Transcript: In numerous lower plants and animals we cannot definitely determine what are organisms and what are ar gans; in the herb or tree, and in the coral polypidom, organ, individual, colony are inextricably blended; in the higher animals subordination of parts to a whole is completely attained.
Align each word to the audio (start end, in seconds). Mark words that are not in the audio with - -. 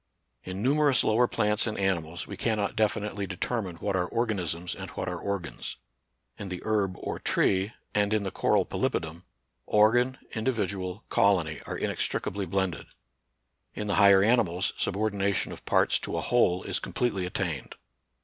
In 0.43 0.63
numerous 0.63 1.03
lower 1.03 1.27
plants 1.27 1.67
and 1.67 1.77
animals 1.77 2.25
we 2.25 2.35
cannot 2.35 2.75
definitely 2.75 3.27
determine 3.27 3.75
what 3.75 3.95
are 3.95 4.07
organisms 4.07 4.73
and 4.73 4.89
what 4.91 5.07
are 5.07 5.23
ar 5.23 5.37
gans; 5.37 5.77
in 6.39 6.49
the 6.49 6.59
herb 6.65 6.95
or 6.97 7.19
tree, 7.19 7.73
and 7.93 8.11
in 8.11 8.23
the 8.23 8.31
coral 8.31 8.65
polypidom, 8.65 9.25
organ, 9.67 10.17
individual, 10.33 11.03
colony 11.09 11.59
are 11.67 11.77
inextricably 11.77 12.47
blended; 12.47 12.87
in 13.75 13.85
the 13.85 13.95
higher 14.01 14.23
animals 14.23 14.73
subordination 14.75 15.51
of 15.51 15.65
parts 15.65 15.99
to 15.99 16.17
a 16.17 16.21
whole 16.21 16.63
is 16.63 16.79
completely 16.79 17.27
attained. 17.27 17.75